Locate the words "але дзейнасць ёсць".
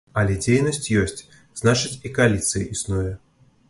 0.19-1.23